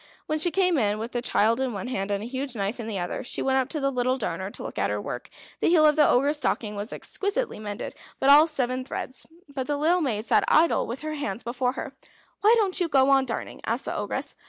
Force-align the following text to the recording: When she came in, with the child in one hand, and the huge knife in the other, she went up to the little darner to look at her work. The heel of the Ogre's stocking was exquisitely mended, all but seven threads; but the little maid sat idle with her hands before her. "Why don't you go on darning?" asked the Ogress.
When 0.25 0.39
she 0.39 0.49
came 0.49 0.79
in, 0.79 0.97
with 0.97 1.11
the 1.11 1.21
child 1.21 1.61
in 1.61 1.73
one 1.73 1.85
hand, 1.85 2.09
and 2.09 2.23
the 2.23 2.27
huge 2.27 2.55
knife 2.55 2.79
in 2.79 2.87
the 2.87 2.97
other, 2.97 3.23
she 3.23 3.43
went 3.43 3.59
up 3.59 3.69
to 3.69 3.79
the 3.79 3.91
little 3.91 4.17
darner 4.17 4.49
to 4.49 4.63
look 4.63 4.79
at 4.79 4.89
her 4.89 4.99
work. 4.99 5.29
The 5.59 5.69
heel 5.69 5.85
of 5.85 5.95
the 5.95 6.09
Ogre's 6.09 6.37
stocking 6.37 6.75
was 6.75 6.91
exquisitely 6.91 7.59
mended, 7.59 7.93
all 8.19 8.25
but 8.41 8.49
seven 8.49 8.83
threads; 8.83 9.27
but 9.47 9.67
the 9.67 9.77
little 9.77 10.01
maid 10.01 10.25
sat 10.25 10.43
idle 10.47 10.87
with 10.87 11.01
her 11.01 11.13
hands 11.13 11.43
before 11.43 11.73
her. 11.73 11.93
"Why 12.39 12.55
don't 12.57 12.79
you 12.79 12.87
go 12.87 13.11
on 13.11 13.25
darning?" 13.25 13.61
asked 13.63 13.85
the 13.85 13.95
Ogress. 13.95 14.33